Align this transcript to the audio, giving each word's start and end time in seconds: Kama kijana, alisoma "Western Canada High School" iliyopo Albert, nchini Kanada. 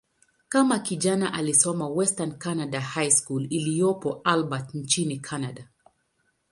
Kama 0.49 0.79
kijana, 0.79 1.33
alisoma 1.33 1.87
"Western 1.87 2.31
Canada 2.37 2.79
High 2.81 3.09
School" 3.11 3.47
iliyopo 3.49 4.21
Albert, 4.23 4.73
nchini 4.75 5.19
Kanada. 5.19 5.67